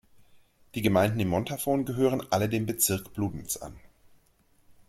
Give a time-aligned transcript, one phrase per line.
[0.73, 3.79] Die Gemeinden im Montafon gehören alle dem Bezirk Bludenz an.